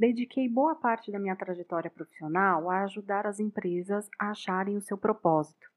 dediquei 0.00 0.48
boa 0.48 0.74
parte 0.74 1.12
da 1.12 1.18
minha 1.18 1.36
trajetória 1.36 1.90
profissional 1.90 2.70
a 2.70 2.84
ajudar 2.84 3.26
as 3.26 3.38
empresas 3.38 4.08
a 4.18 4.30
acharem 4.30 4.74
o 4.78 4.80
seu 4.80 4.96
propósito, 4.96 5.68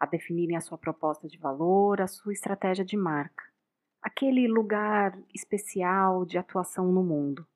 a 0.00 0.06
definirem 0.06 0.56
a 0.56 0.62
sua 0.62 0.78
proposta 0.78 1.28
de 1.28 1.36
valor, 1.36 2.00
a 2.00 2.06
sua 2.06 2.32
estratégia 2.32 2.82
de 2.82 2.96
marca, 2.96 3.44
aquele 4.00 4.48
lugar 4.48 5.18
especial 5.34 6.24
de 6.24 6.38
atuação 6.38 6.90
no 6.90 7.04
mundo, 7.04 7.46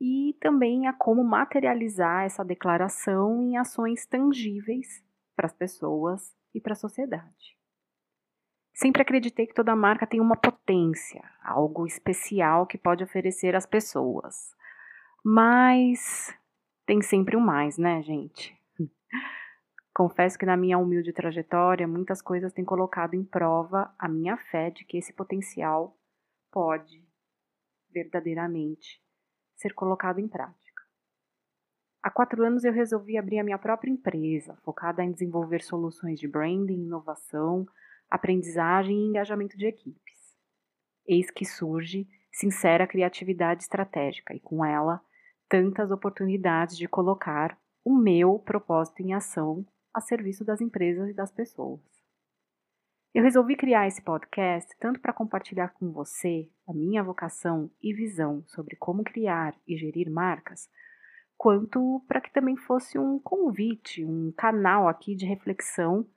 e 0.00 0.34
também 0.40 0.86
a 0.86 0.92
como 0.94 1.22
materializar 1.22 2.24
essa 2.24 2.42
declaração 2.42 3.42
em 3.42 3.58
ações 3.58 4.06
tangíveis 4.06 5.04
para 5.36 5.46
as 5.46 5.52
pessoas 5.52 6.34
e 6.54 6.62
para 6.62 6.72
a 6.72 6.76
sociedade. 6.76 7.58
Sempre 8.72 9.02
acreditei 9.02 9.46
que 9.46 9.54
toda 9.54 9.76
marca 9.76 10.06
tem 10.06 10.18
uma 10.18 10.34
potência, 10.34 11.22
algo 11.44 11.86
especial 11.86 12.66
que 12.66 12.78
pode 12.78 13.04
oferecer 13.04 13.54
às 13.54 13.66
pessoas. 13.66 14.54
Mas 15.24 16.36
tem 16.84 17.00
sempre 17.00 17.36
um 17.36 17.40
mais, 17.40 17.78
né, 17.78 18.02
gente? 18.02 18.56
Confesso 19.94 20.36
que 20.36 20.46
na 20.46 20.56
minha 20.56 20.78
humilde 20.78 21.12
trajetória, 21.12 21.86
muitas 21.86 22.20
coisas 22.20 22.52
têm 22.52 22.64
colocado 22.64 23.14
em 23.14 23.24
prova 23.24 23.94
a 23.98 24.08
minha 24.08 24.36
fé 24.36 24.70
de 24.70 24.84
que 24.84 24.96
esse 24.96 25.12
potencial 25.12 25.96
pode 26.50 27.06
verdadeiramente 27.90 29.00
ser 29.54 29.74
colocado 29.74 30.18
em 30.18 30.26
prática. 30.26 30.82
Há 32.02 32.10
quatro 32.10 32.44
anos 32.44 32.64
eu 32.64 32.72
resolvi 32.72 33.16
abrir 33.16 33.38
a 33.38 33.44
minha 33.44 33.58
própria 33.58 33.90
empresa, 33.90 34.56
focada 34.64 35.04
em 35.04 35.12
desenvolver 35.12 35.62
soluções 35.62 36.18
de 36.18 36.26
branding, 36.26 36.82
inovação, 36.82 37.64
aprendizagem 38.10 38.96
e 38.96 39.06
engajamento 39.06 39.56
de 39.56 39.66
equipes. 39.66 40.36
Eis 41.06 41.30
que 41.30 41.44
surge 41.44 42.08
sincera 42.32 42.88
criatividade 42.88 43.62
estratégica 43.62 44.34
e, 44.34 44.40
com 44.40 44.64
ela, 44.64 45.00
tantas 45.52 45.90
oportunidades 45.90 46.78
de 46.78 46.88
colocar 46.88 47.58
o 47.84 47.94
meu 47.94 48.38
propósito 48.38 49.02
em 49.02 49.12
ação 49.12 49.66
a 49.92 50.00
serviço 50.00 50.46
das 50.46 50.62
empresas 50.62 51.10
e 51.10 51.12
das 51.12 51.30
pessoas. 51.30 51.82
Eu 53.12 53.22
resolvi 53.22 53.54
criar 53.54 53.86
esse 53.86 54.00
podcast 54.00 54.74
tanto 54.80 54.98
para 54.98 55.12
compartilhar 55.12 55.68
com 55.74 55.92
você 55.92 56.48
a 56.66 56.72
minha 56.72 57.04
vocação 57.04 57.70
e 57.82 57.92
visão 57.92 58.42
sobre 58.46 58.76
como 58.76 59.04
criar 59.04 59.54
e 59.68 59.76
gerir 59.76 60.10
marcas, 60.10 60.70
quanto 61.36 62.02
para 62.08 62.22
que 62.22 62.32
também 62.32 62.56
fosse 62.56 62.98
um 62.98 63.18
convite, 63.18 64.06
um 64.06 64.32
canal 64.32 64.88
aqui 64.88 65.14
de 65.14 65.26
reflexão 65.26 66.08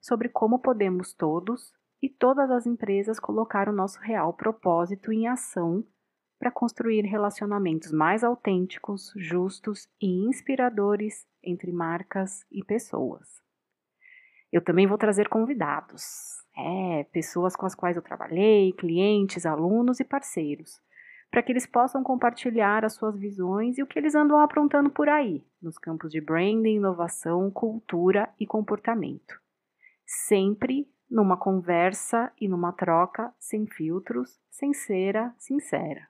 sobre 0.00 0.28
como 0.28 0.60
podemos 0.60 1.12
todos 1.12 1.72
e 2.00 2.08
todas 2.08 2.48
as 2.48 2.64
empresas 2.64 3.18
colocar 3.18 3.68
o 3.68 3.72
nosso 3.72 3.98
real 3.98 4.32
propósito 4.34 5.10
em 5.10 5.26
ação 5.26 5.84
para 6.44 6.50
construir 6.50 7.06
relacionamentos 7.06 7.90
mais 7.90 8.22
autênticos, 8.22 9.14
justos 9.16 9.88
e 9.98 10.26
inspiradores 10.28 11.26
entre 11.42 11.72
marcas 11.72 12.44
e 12.52 12.62
pessoas. 12.62 13.40
Eu 14.52 14.60
também 14.60 14.86
vou 14.86 14.98
trazer 14.98 15.26
convidados, 15.30 16.02
é, 16.54 17.04
pessoas 17.04 17.56
com 17.56 17.64
as 17.64 17.74
quais 17.74 17.96
eu 17.96 18.02
trabalhei, 18.02 18.74
clientes, 18.74 19.46
alunos 19.46 20.00
e 20.00 20.04
parceiros, 20.04 20.82
para 21.30 21.42
que 21.42 21.50
eles 21.50 21.64
possam 21.64 22.02
compartilhar 22.02 22.84
as 22.84 22.92
suas 22.92 23.18
visões 23.18 23.78
e 23.78 23.82
o 23.82 23.86
que 23.86 23.98
eles 23.98 24.14
andam 24.14 24.38
aprontando 24.38 24.90
por 24.90 25.08
aí, 25.08 25.42
nos 25.62 25.78
campos 25.78 26.12
de 26.12 26.20
branding, 26.20 26.76
inovação, 26.76 27.50
cultura 27.50 28.28
e 28.38 28.46
comportamento. 28.46 29.40
Sempre 30.04 30.86
numa 31.10 31.38
conversa 31.38 32.30
e 32.38 32.46
numa 32.46 32.70
troca 32.70 33.32
sem 33.38 33.66
filtros, 33.66 34.38
sem 34.50 34.74
cera, 34.74 35.34
sincera. 35.38 36.06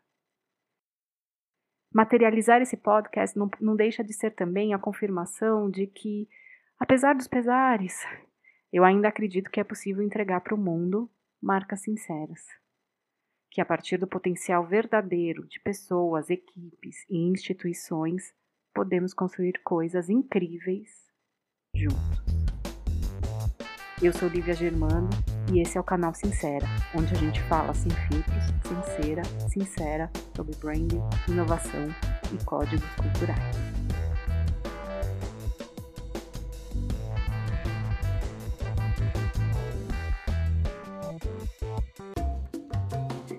Materializar 1.95 2.61
esse 2.61 2.77
podcast 2.77 3.39
não, 3.39 3.49
não 3.61 3.77
deixa 3.77 4.03
de 4.03 4.13
ser 4.13 4.33
também 4.33 4.75
a 4.75 4.79
confirmação 4.81 5.71
de 5.71 5.87
que, 5.87 6.29
apesar 6.77 7.15
dos 7.15 7.29
pesares, 7.29 8.05
eu 8.73 8.85
ainda 8.85 9.07
acredito 9.07 9.49
que 9.49 9.61
é 9.61 9.65
possível 9.65 10.03
entregar 10.03 10.41
para 10.41 10.57
o 10.57 10.59
mundo 10.59 11.09
marcas 11.41 11.83
sinceras. 11.83 12.41
Que 13.49 13.61
a 13.61 13.65
partir 13.65 13.97
do 13.97 14.09
potencial 14.09 14.67
verdadeiro 14.67 15.47
de 15.47 15.61
pessoas, 15.61 16.31
equipes 16.31 17.09
e 17.09 17.17
instituições, 17.17 18.35
podemos 18.75 19.15
construir 19.15 19.63
coisas 19.63 20.11
incríveis 20.11 20.91
juntos. 21.77 22.25
Eu 24.03 24.13
sou 24.13 24.29
Lívia 24.29 24.55
Germano 24.55 25.11
e 25.55 25.61
esse 25.61 25.79
é 25.79 25.81
o 25.81 25.85
canal 25.85 26.13
Sincera, 26.13 26.67
onde 26.97 27.15
a 27.15 27.17
gente 27.17 27.41
fala 27.43 27.73
sem 27.73 27.91
filtros, 27.93 28.45
sincera, 28.67 29.23
sincera 29.49 30.11
sobre 30.35 30.57
branding, 30.57 31.01
inovação 31.29 31.95
e 32.33 32.45
códigos 32.45 32.85
culturais. 32.97 33.57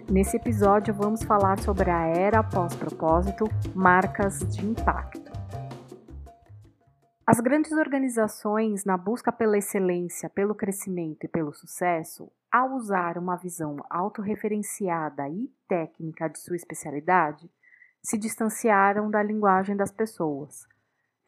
Nesse 0.09 0.37
episódio 0.37 0.93
vamos 0.93 1.21
falar 1.23 1.59
sobre 1.59 1.91
a 1.91 2.05
era 2.05 2.41
pós-propósito, 2.41 3.49
marcas 3.73 4.39
de 4.39 4.65
impacto. 4.65 5.24
As 7.35 7.41
grandes 7.41 7.73
organizações, 7.73 8.85
na 8.85 8.95
busca 8.95 9.29
pela 9.29 9.57
excelência, 9.57 10.29
pelo 10.29 10.55
crescimento 10.55 11.25
e 11.25 11.27
pelo 11.27 11.51
sucesso, 11.51 12.31
ao 12.49 12.75
usar 12.75 13.17
uma 13.17 13.35
visão 13.35 13.75
autorreferenciada 13.89 15.27
e 15.27 15.51
técnica 15.67 16.29
de 16.29 16.39
sua 16.39 16.55
especialidade, 16.55 17.51
se 18.01 18.17
distanciaram 18.17 19.11
da 19.11 19.21
linguagem 19.21 19.75
das 19.75 19.91
pessoas, 19.91 20.65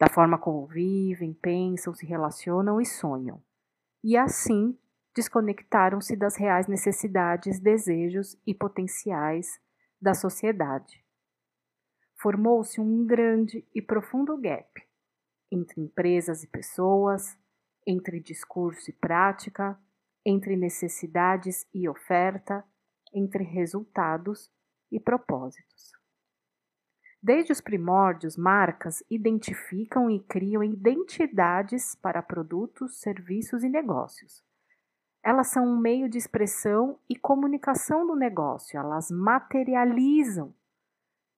da 0.00 0.08
forma 0.08 0.38
como 0.38 0.66
vivem, 0.66 1.34
pensam, 1.34 1.92
se 1.92 2.06
relacionam 2.06 2.80
e 2.80 2.86
sonham, 2.86 3.42
e 4.02 4.16
assim 4.16 4.78
desconectaram-se 5.14 6.16
das 6.16 6.36
reais 6.36 6.66
necessidades, 6.66 7.60
desejos 7.60 8.34
e 8.46 8.54
potenciais 8.54 9.60
da 10.00 10.14
sociedade. 10.14 11.04
Formou-se 12.16 12.80
um 12.80 13.04
grande 13.04 13.62
e 13.74 13.82
profundo 13.82 14.38
gap 14.38 14.87
entre 15.50 15.80
empresas 15.80 16.42
e 16.42 16.46
pessoas, 16.46 17.36
entre 17.86 18.20
discurso 18.20 18.90
e 18.90 18.92
prática, 18.92 19.78
entre 20.24 20.56
necessidades 20.56 21.66
e 21.72 21.88
oferta, 21.88 22.64
entre 23.12 23.42
resultados 23.44 24.50
e 24.90 25.00
propósitos. 25.00 25.92
Desde 27.20 27.50
os 27.50 27.60
primórdios, 27.60 28.36
marcas 28.36 29.02
identificam 29.10 30.10
e 30.10 30.20
criam 30.20 30.62
identidades 30.62 31.94
para 31.96 32.22
produtos, 32.22 33.00
serviços 33.00 33.64
e 33.64 33.68
negócios. 33.68 34.44
Elas 35.22 35.48
são 35.48 35.64
um 35.66 35.78
meio 35.78 36.08
de 36.08 36.16
expressão 36.16 36.98
e 37.08 37.16
comunicação 37.16 38.06
do 38.06 38.14
negócio, 38.14 38.78
elas 38.78 39.10
materializam 39.10 40.54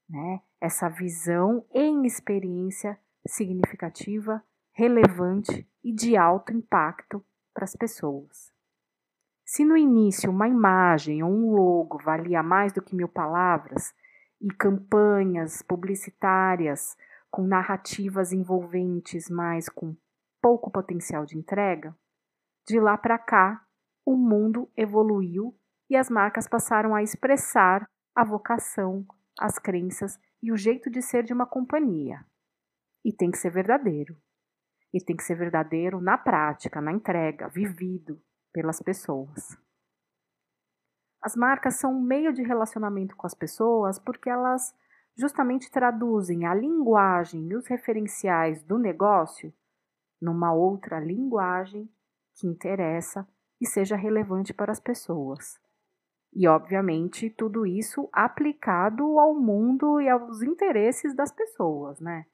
né, 0.09 0.43
essa 0.61 0.89
visão 0.89 1.65
em 1.73 2.05
experiência 2.05 3.01
significativa, 3.27 4.43
relevante 4.73 5.69
e 5.83 5.93
de 5.93 6.17
alto 6.17 6.53
impacto 6.53 7.25
para 7.53 7.65
as 7.65 7.75
pessoas. 7.75 8.53
Se 9.45 9.65
no 9.65 9.77
início 9.77 10.31
uma 10.31 10.49
imagem 10.49 11.23
ou 11.23 11.31
um 11.31 11.51
logo 11.53 11.99
valia 11.99 12.43
mais 12.43 12.73
do 12.73 12.81
que 12.81 12.95
mil 12.95 13.09
palavras 13.09 13.93
e 14.41 14.49
campanhas 14.49 15.61
publicitárias 15.61 16.97
com 17.31 17.43
narrativas 17.43 18.33
envolventes, 18.33 19.29
mas 19.29 19.69
com 19.69 19.97
pouco 20.41 20.71
potencial 20.71 21.27
de 21.27 21.37
entrega, 21.37 21.95
de 22.67 22.79
lá 22.79 22.97
para 22.97 23.19
cá 23.19 23.65
o 24.07 24.17
mundo 24.17 24.71
evoluiu 24.77 25.55
e 25.89 25.97
as 25.97 26.09
marcas 26.09 26.49
passaram 26.49 26.95
a 26.95 27.03
expressar 27.03 27.89
a 28.15 28.25
vocação, 28.25 29.05
as 29.39 29.59
crenças 29.59 30.19
e 30.43 30.53
o 30.53 30.57
jeito 30.57 30.89
de 30.89 31.03
ser 31.03 31.25
de 31.25 31.33
uma 31.33 31.47
companhia. 31.47 32.25
E 33.05 33.13
tem 33.13 33.31
que 33.31 33.39
ser 33.39 33.51
verdadeiro. 33.51 34.17
E 34.93 35.03
tem 35.03 35.17
que 35.17 35.23
ser 35.23 35.37
verdadeiro 35.37 36.01
na 36.01 36.19
prática, 36.19 36.81
na 36.81 36.93
entrega, 36.93 37.49
vivido 37.49 38.21
pelas 38.53 38.83
pessoas. 38.83 39.57
As 41.23 41.37
marcas 41.37 41.77
são 41.77 41.95
um 41.95 42.01
meio 42.01 42.33
de 42.33 42.43
relacionamento 42.43 43.15
com 43.15 43.27
as 43.27 43.35
pessoas 43.35 43.99
porque 43.99 44.31
elas 44.31 44.75
justamente 45.17 45.71
traduzem 45.71 46.47
a 46.47 46.55
linguagem 46.55 47.49
e 47.49 47.55
os 47.55 47.67
referenciais 47.67 48.63
do 48.63 48.79
negócio 48.79 49.53
numa 50.21 50.53
outra 50.53 50.99
linguagem 50.99 51.91
que 52.35 52.47
interessa 52.47 53.29
e 53.61 53.67
seja 53.67 53.97
relevante 53.97 54.55
para 54.55 54.73
as 54.73 54.81
pessoas. 54.81 55.61
E, 56.33 56.47
obviamente, 56.47 57.29
tudo 57.29 57.67
isso 57.67 58.09
aplicado 58.13 59.19
ao 59.19 59.35
mundo 59.35 60.01
e 60.01 60.09
aos 60.09 60.43
interesses 60.43 61.15
das 61.15 61.33
pessoas, 61.33 62.01
né? 62.01 62.25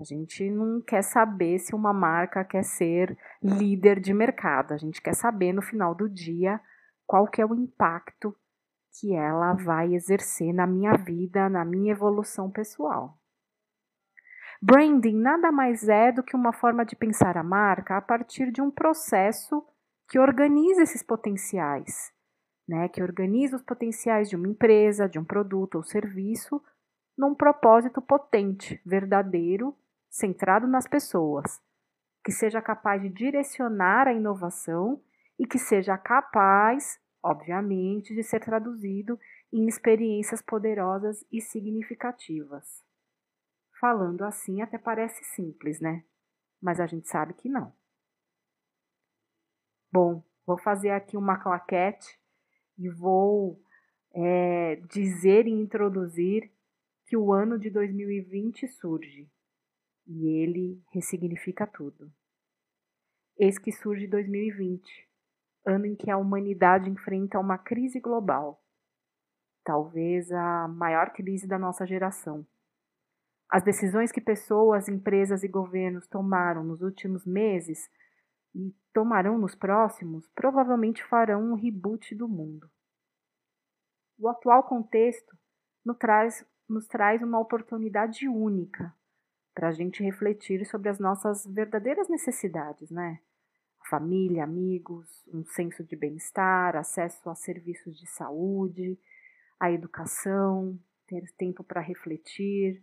A 0.00 0.04
gente 0.04 0.50
não 0.50 0.80
quer 0.80 1.02
saber 1.02 1.58
se 1.58 1.74
uma 1.74 1.92
marca 1.92 2.42
quer 2.42 2.64
ser 2.64 3.18
líder 3.42 4.00
de 4.00 4.14
mercado. 4.14 4.72
A 4.72 4.78
gente 4.78 5.02
quer 5.02 5.14
saber 5.14 5.52
no 5.52 5.60
final 5.60 5.94
do 5.94 6.08
dia 6.08 6.58
qual 7.06 7.26
que 7.26 7.42
é 7.42 7.44
o 7.44 7.54
impacto 7.54 8.34
que 8.98 9.14
ela 9.14 9.52
vai 9.52 9.94
exercer 9.94 10.54
na 10.54 10.66
minha 10.66 10.94
vida, 10.94 11.50
na 11.50 11.66
minha 11.66 11.92
evolução 11.92 12.50
pessoal. 12.50 13.18
Branding 14.62 15.16
nada 15.20 15.52
mais 15.52 15.86
é 15.86 16.10
do 16.10 16.22
que 16.22 16.34
uma 16.34 16.54
forma 16.54 16.82
de 16.82 16.96
pensar 16.96 17.36
a 17.36 17.42
marca 17.42 17.98
a 17.98 18.00
partir 18.00 18.50
de 18.50 18.62
um 18.62 18.70
processo 18.70 19.62
que 20.08 20.18
organiza 20.18 20.82
esses 20.82 21.02
potenciais, 21.02 22.10
né? 22.66 22.88
que 22.88 23.02
organiza 23.02 23.56
os 23.56 23.62
potenciais 23.62 24.30
de 24.30 24.36
uma 24.36 24.48
empresa, 24.48 25.06
de 25.06 25.18
um 25.18 25.24
produto 25.24 25.74
ou 25.74 25.82
serviço 25.82 26.62
num 27.18 27.34
propósito 27.34 28.00
potente, 28.00 28.80
verdadeiro, 28.84 29.76
centrado 30.10 30.66
nas 30.66 30.88
pessoas, 30.88 31.62
que 32.24 32.32
seja 32.32 32.60
capaz 32.60 33.00
de 33.00 33.08
direcionar 33.08 34.08
a 34.08 34.12
inovação 34.12 35.02
e 35.38 35.46
que 35.46 35.58
seja 35.58 35.96
capaz, 35.96 37.00
obviamente, 37.22 38.14
de 38.14 38.22
ser 38.22 38.40
traduzido 38.40 39.18
em 39.52 39.66
experiências 39.66 40.42
poderosas 40.42 41.24
e 41.30 41.40
significativas. 41.40 42.84
Falando 43.80 44.24
assim 44.24 44.60
até 44.60 44.76
parece 44.76 45.24
simples, 45.24 45.80
né? 45.80 46.04
Mas 46.60 46.80
a 46.80 46.86
gente 46.86 47.08
sabe 47.08 47.32
que 47.32 47.48
não. 47.48 47.72
Bom, 49.90 50.22
vou 50.44 50.58
fazer 50.58 50.90
aqui 50.90 51.16
uma 51.16 51.38
claquete 51.38 52.18
e 52.76 52.88
vou 52.88 53.62
é, 54.12 54.76
dizer 54.90 55.46
e 55.46 55.50
introduzir 55.50 56.52
que 57.06 57.16
o 57.16 57.32
ano 57.32 57.58
de 57.58 57.70
2020 57.70 58.68
surge 58.68 59.28
e 60.10 60.26
ele 60.26 60.82
ressignifica 60.90 61.66
tudo. 61.66 62.12
Eis 63.38 63.58
que 63.58 63.70
surge 63.70 64.08
2020, 64.08 65.08
ano 65.64 65.86
em 65.86 65.94
que 65.94 66.10
a 66.10 66.16
humanidade 66.16 66.90
enfrenta 66.90 67.38
uma 67.38 67.56
crise 67.56 68.00
global, 68.00 68.60
talvez 69.64 70.32
a 70.32 70.66
maior 70.66 71.12
crise 71.12 71.46
da 71.46 71.58
nossa 71.58 71.86
geração. 71.86 72.44
As 73.48 73.62
decisões 73.62 74.10
que 74.10 74.20
pessoas, 74.20 74.88
empresas 74.88 75.44
e 75.44 75.48
governos 75.48 76.08
tomaram 76.08 76.64
nos 76.64 76.82
últimos 76.82 77.24
meses 77.24 77.88
e 78.52 78.74
tomarão 78.92 79.38
nos 79.38 79.54
próximos 79.54 80.28
provavelmente 80.34 81.04
farão 81.04 81.52
um 81.52 81.54
reboot 81.54 82.16
do 82.16 82.28
mundo. 82.28 82.68
O 84.18 84.28
atual 84.28 84.64
contexto 84.64 85.38
nos 85.84 85.96
traz, 85.96 86.44
nos 86.68 86.86
traz 86.88 87.22
uma 87.22 87.38
oportunidade 87.38 88.28
única 88.28 88.92
para 89.54 89.68
a 89.68 89.72
gente 89.72 90.02
refletir 90.02 90.64
sobre 90.66 90.88
as 90.88 90.98
nossas 90.98 91.44
verdadeiras 91.46 92.08
necessidades, 92.08 92.90
né? 92.90 93.20
Família, 93.88 94.44
amigos, 94.44 95.26
um 95.32 95.44
senso 95.44 95.82
de 95.82 95.96
bem-estar, 95.96 96.76
acesso 96.76 97.28
a 97.28 97.34
serviços 97.34 97.98
de 97.98 98.06
saúde, 98.06 98.98
a 99.58 99.70
educação, 99.70 100.78
ter 101.06 101.24
tempo 101.36 101.64
para 101.64 101.80
refletir, 101.80 102.82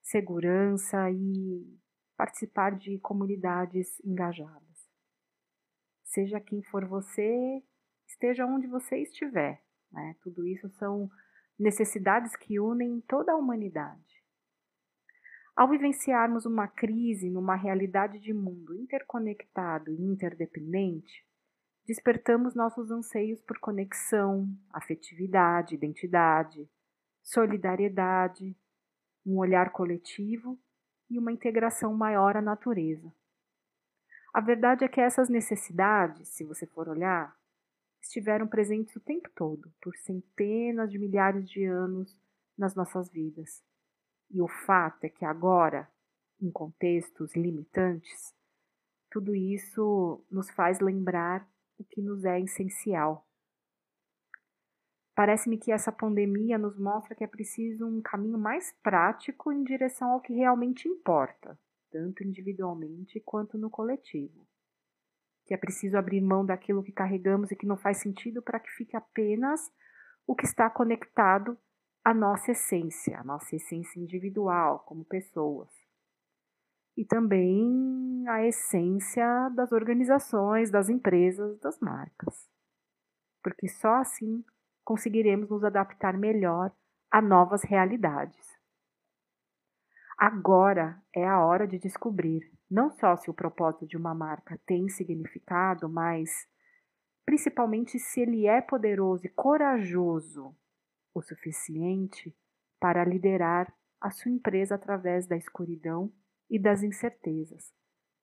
segurança 0.00 1.10
e 1.10 1.78
participar 2.16 2.76
de 2.76 2.98
comunidades 2.98 4.00
engajadas. 4.04 4.68
Seja 6.04 6.40
quem 6.40 6.62
for 6.62 6.84
você, 6.86 7.62
esteja 8.06 8.46
onde 8.46 8.66
você 8.66 8.98
estiver. 8.98 9.62
Né? 9.92 10.16
Tudo 10.22 10.46
isso 10.46 10.68
são 10.70 11.10
necessidades 11.58 12.34
que 12.36 12.58
unem 12.58 13.00
toda 13.02 13.32
a 13.32 13.36
humanidade. 13.36 14.07
Ao 15.58 15.66
vivenciarmos 15.66 16.46
uma 16.46 16.68
crise 16.68 17.28
numa 17.28 17.56
realidade 17.56 18.20
de 18.20 18.32
mundo 18.32 18.76
interconectado 18.76 19.90
e 19.90 20.00
interdependente, 20.00 21.26
despertamos 21.84 22.54
nossos 22.54 22.92
anseios 22.92 23.42
por 23.42 23.58
conexão, 23.58 24.48
afetividade, 24.72 25.74
identidade, 25.74 26.70
solidariedade, 27.24 28.56
um 29.26 29.36
olhar 29.38 29.72
coletivo 29.72 30.56
e 31.10 31.18
uma 31.18 31.32
integração 31.32 31.92
maior 31.92 32.36
à 32.36 32.40
natureza. 32.40 33.12
A 34.32 34.40
verdade 34.40 34.84
é 34.84 34.88
que 34.88 35.00
essas 35.00 35.28
necessidades, 35.28 36.28
se 36.28 36.44
você 36.44 36.68
for 36.68 36.88
olhar, 36.88 37.36
estiveram 38.00 38.46
presentes 38.46 38.94
o 38.94 39.00
tempo 39.00 39.28
todo, 39.34 39.74
por 39.82 39.96
centenas 39.96 40.88
de 40.88 41.00
milhares 41.00 41.50
de 41.50 41.64
anos 41.64 42.16
nas 42.56 42.76
nossas 42.76 43.10
vidas. 43.10 43.66
E 44.30 44.40
o 44.40 44.48
fato 44.48 45.04
é 45.04 45.08
que 45.08 45.24
agora, 45.24 45.88
em 46.40 46.50
contextos 46.50 47.34
limitantes, 47.34 48.34
tudo 49.10 49.34
isso 49.34 50.24
nos 50.30 50.50
faz 50.50 50.80
lembrar 50.80 51.48
o 51.78 51.84
que 51.84 52.02
nos 52.02 52.24
é 52.24 52.40
essencial 52.40 53.28
Parece-me 55.18 55.58
que 55.58 55.72
essa 55.72 55.90
pandemia 55.90 56.56
nos 56.56 56.78
mostra 56.78 57.12
que 57.12 57.24
é 57.24 57.26
preciso 57.26 57.84
um 57.84 58.00
caminho 58.00 58.38
mais 58.38 58.72
prático 58.84 59.50
em 59.50 59.64
direção 59.64 60.12
ao 60.12 60.20
que 60.20 60.32
realmente 60.32 60.86
importa, 60.86 61.58
tanto 61.90 62.22
individualmente 62.22 63.18
quanto 63.26 63.58
no 63.58 63.68
coletivo. 63.68 64.46
Que 65.44 65.54
é 65.54 65.56
preciso 65.56 65.98
abrir 65.98 66.20
mão 66.20 66.46
daquilo 66.46 66.84
que 66.84 66.92
carregamos 66.92 67.50
e 67.50 67.56
que 67.56 67.66
não 67.66 67.76
faz 67.76 67.96
sentido 67.96 68.40
para 68.40 68.60
que 68.60 68.70
fique 68.70 68.96
apenas 68.96 69.60
o 70.24 70.36
que 70.36 70.44
está 70.44 70.70
conectado 70.70 71.58
à 72.08 72.14
nossa 72.14 72.52
essência, 72.52 73.20
à 73.20 73.22
nossa 73.22 73.54
essência 73.54 74.00
individual 74.00 74.78
como 74.86 75.04
pessoas. 75.04 75.68
E 76.96 77.04
também 77.04 78.24
a 78.26 78.46
essência 78.46 79.50
das 79.50 79.72
organizações, 79.72 80.70
das 80.70 80.88
empresas, 80.88 81.60
das 81.60 81.78
marcas. 81.80 82.48
Porque 83.42 83.68
só 83.68 83.96
assim 83.96 84.42
conseguiremos 84.82 85.50
nos 85.50 85.62
adaptar 85.62 86.16
melhor 86.16 86.72
a 87.10 87.20
novas 87.20 87.62
realidades. 87.62 88.56
Agora 90.16 91.02
é 91.14 91.28
a 91.28 91.44
hora 91.44 91.68
de 91.68 91.78
descobrir 91.78 92.50
não 92.70 92.90
só 92.90 93.18
se 93.18 93.30
o 93.30 93.34
propósito 93.34 93.86
de 93.86 93.98
uma 93.98 94.14
marca 94.14 94.58
tem 94.64 94.88
significado, 94.88 95.90
mas 95.90 96.30
principalmente 97.26 97.98
se 97.98 98.22
ele 98.22 98.46
é 98.46 98.62
poderoso 98.62 99.26
e 99.26 99.28
corajoso 99.28 100.56
o 101.14 101.22
suficiente 101.22 102.36
para 102.80 103.04
liderar 103.04 103.72
a 104.00 104.10
sua 104.10 104.30
empresa 104.30 104.74
através 104.74 105.26
da 105.26 105.36
escuridão 105.36 106.12
e 106.48 106.58
das 106.58 106.82
incertezas, 106.82 107.72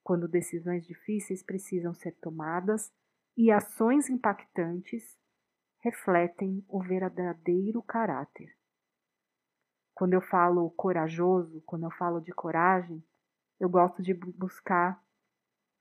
quando 0.04 0.28
decisões 0.28 0.86
difíceis 0.86 1.44
precisam 1.44 1.94
ser 1.94 2.14
tomadas 2.22 2.92
e 3.38 3.52
ações 3.52 4.10
impactantes 4.10 5.18
refletem 5.80 6.66
o 6.68 6.82
verdadeiro 6.82 7.82
caráter. 7.84 8.56
Quando 9.94 10.14
eu 10.14 10.22
falo 10.22 10.72
corajoso, 10.72 11.62
quando 11.66 11.84
eu 11.84 11.92
falo 11.92 12.20
de 12.20 12.34
coragem, 12.34 13.04
eu 13.60 13.70
gosto 13.70 14.01
de 14.01 14.13
buscar 14.13 15.01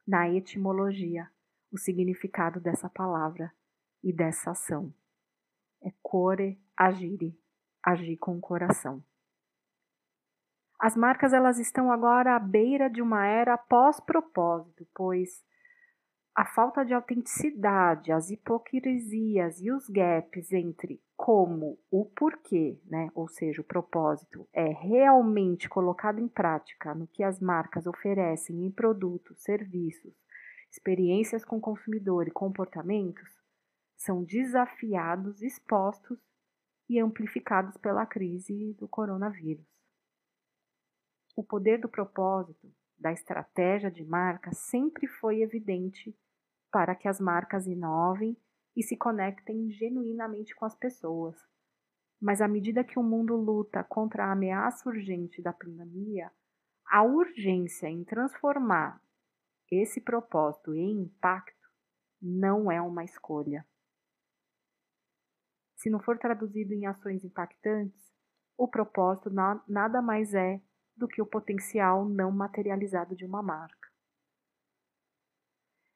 na 0.06 0.28
etimologia 0.28 1.28
o 1.72 1.78
significado 1.78 2.60
dessa 2.60 2.88
palavra 2.88 3.52
e 4.02 4.12
dessa 4.12 4.50
ação. 4.50 4.94
Core 6.14 6.56
agire, 6.76 7.36
agir 7.84 8.16
com 8.18 8.36
o 8.36 8.40
coração. 8.40 9.02
As 10.78 10.94
marcas 10.96 11.32
elas 11.32 11.58
estão 11.58 11.90
agora 11.90 12.36
à 12.36 12.38
beira 12.38 12.88
de 12.88 13.02
uma 13.02 13.26
era 13.26 13.58
pós-propósito, 13.58 14.86
pois 14.94 15.44
a 16.32 16.44
falta 16.44 16.84
de 16.84 16.94
autenticidade, 16.94 18.12
as 18.12 18.30
hipocrisias 18.30 19.60
e 19.60 19.72
os 19.72 19.88
gaps 19.88 20.52
entre 20.52 21.02
como 21.16 21.80
o 21.90 22.04
porquê, 22.04 22.80
né, 22.86 23.10
ou 23.12 23.26
seja, 23.26 23.60
o 23.60 23.64
propósito, 23.64 24.48
é 24.52 24.68
realmente 24.68 25.68
colocado 25.68 26.20
em 26.20 26.28
prática 26.28 26.94
no 26.94 27.08
que 27.08 27.24
as 27.24 27.40
marcas 27.40 27.88
oferecem 27.88 28.64
em 28.64 28.70
produtos, 28.70 29.42
serviços, 29.42 30.14
experiências 30.70 31.44
com 31.44 31.60
consumidor 31.60 32.28
e 32.28 32.30
comportamentos, 32.30 33.43
são 33.96 34.24
desafiados, 34.24 35.42
expostos 35.42 36.18
e 36.88 36.98
amplificados 36.98 37.76
pela 37.78 38.06
crise 38.06 38.74
do 38.74 38.86
coronavírus. 38.86 39.66
O 41.36 41.42
poder 41.42 41.80
do 41.80 41.88
propósito, 41.88 42.72
da 42.98 43.12
estratégia 43.12 43.90
de 43.90 44.04
marca 44.04 44.52
sempre 44.52 45.06
foi 45.06 45.42
evidente 45.42 46.16
para 46.70 46.94
que 46.94 47.08
as 47.08 47.20
marcas 47.20 47.66
inovem 47.66 48.36
e 48.76 48.82
se 48.82 48.96
conectem 48.96 49.70
genuinamente 49.70 50.54
com 50.54 50.64
as 50.64 50.74
pessoas. 50.74 51.36
Mas 52.20 52.40
à 52.40 52.48
medida 52.48 52.84
que 52.84 52.98
o 52.98 53.02
mundo 53.02 53.36
luta 53.36 53.82
contra 53.84 54.26
a 54.26 54.32
ameaça 54.32 54.88
urgente 54.88 55.42
da 55.42 55.52
pandemia, 55.52 56.30
a 56.86 57.02
urgência 57.02 57.88
em 57.88 58.04
transformar 58.04 59.02
esse 59.70 60.00
propósito 60.00 60.74
em 60.74 61.02
impacto 61.02 61.68
não 62.20 62.70
é 62.70 62.80
uma 62.80 63.04
escolha. 63.04 63.66
Se 65.84 65.90
não 65.90 66.00
for 66.00 66.16
traduzido 66.16 66.72
em 66.72 66.86
ações 66.86 67.22
impactantes, 67.22 68.10
o 68.56 68.66
propósito 68.66 69.28
nada 69.68 70.00
mais 70.00 70.32
é 70.32 70.58
do 70.96 71.06
que 71.06 71.20
o 71.20 71.26
potencial 71.26 72.08
não 72.08 72.30
materializado 72.30 73.14
de 73.14 73.26
uma 73.26 73.42
marca. 73.42 73.90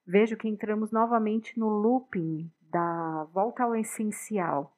Vejo 0.07 0.37
que 0.37 0.47
entramos 0.47 0.93
novamente 0.93 1.59
no 1.59 1.71
looping 1.71 2.53
da 2.61 3.25
volta 3.33 3.63
ao 3.63 3.75
essencial, 3.75 4.77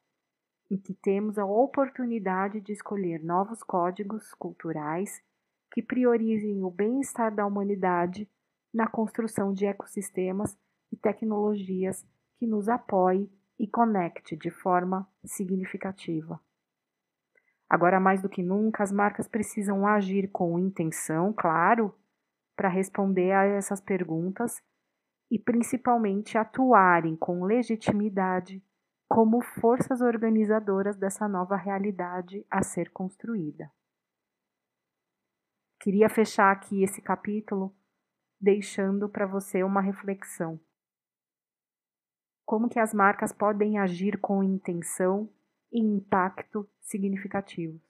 em 0.71 0.79
que 0.79 0.95
temos 0.95 1.41
a 1.41 1.45
oportunidade 1.45 2.61
de 2.61 2.71
escolher 2.71 3.21
novos 3.21 3.65
códigos 3.65 4.33
culturais 4.35 5.21
que 5.73 5.83
priorizem 5.83 6.63
o 6.63 6.71
bem-estar 6.71 7.35
da 7.35 7.45
humanidade 7.45 8.31
na 8.73 8.87
construção 8.87 9.53
de 9.53 9.67
ecossistemas 9.67 10.57
e 10.93 10.97
tecnologias 10.97 12.07
que 12.39 12.47
nos 12.47 12.69
apoie 12.69 13.29
e 13.61 13.69
conecte 13.69 14.35
de 14.35 14.51
forma 14.51 15.07
significativa. 15.23 16.41
Agora, 17.69 18.01
mais 18.01 18.23
do 18.23 18.29
que 18.29 18.43
nunca, 18.43 18.83
as 18.83 18.91
marcas 18.91 19.29
precisam 19.29 19.87
agir 19.87 20.31
com 20.31 20.59
intenção, 20.59 21.31
claro, 21.31 21.95
para 22.57 22.71
responder 22.71 23.33
a 23.33 23.45
essas 23.45 23.79
perguntas 23.79 24.63
e 25.31 25.39
principalmente 25.39 26.39
atuarem 26.39 27.15
com 27.15 27.45
legitimidade 27.45 28.65
como 29.07 29.43
forças 29.43 30.01
organizadoras 30.01 30.97
dessa 30.97 31.29
nova 31.29 31.55
realidade 31.55 32.45
a 32.51 32.63
ser 32.63 32.91
construída. 32.91 33.71
Queria 35.79 36.09
fechar 36.09 36.51
aqui 36.51 36.83
esse 36.83 37.03
capítulo 37.03 37.77
deixando 38.41 39.07
para 39.07 39.27
você 39.27 39.63
uma 39.63 39.83
reflexão. 39.83 40.59
Como 42.51 42.69
que 42.69 42.81
as 42.81 42.93
marcas 42.93 43.33
podem 43.33 43.79
agir 43.79 44.19
com 44.19 44.43
intenção 44.43 45.33
e 45.71 45.79
impacto 45.79 46.69
significativos? 46.81 47.81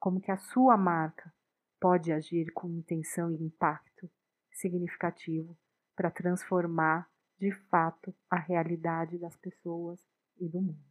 Como 0.00 0.18
que 0.18 0.30
a 0.30 0.38
sua 0.38 0.78
marca 0.78 1.30
pode 1.78 2.10
agir 2.10 2.50
com 2.54 2.70
intenção 2.70 3.30
e 3.30 3.34
impacto 3.34 4.10
significativo 4.50 5.54
para 5.94 6.10
transformar 6.10 7.06
de 7.38 7.52
fato 7.68 8.14
a 8.30 8.38
realidade 8.38 9.18
das 9.18 9.36
pessoas 9.36 10.00
e 10.40 10.48
do 10.48 10.62
mundo? 10.62 10.85